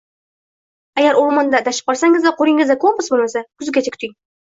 Agar 1.01 1.19
o'rmonda 1.25 1.61
adashib 1.61 1.91
qolsangiz 1.93 2.27
va 2.31 2.35
qo'lingizda 2.43 2.81
kompas 2.89 3.15
bo'lmasa, 3.15 3.49
kuzgacha 3.55 3.99
kuting! 3.99 4.23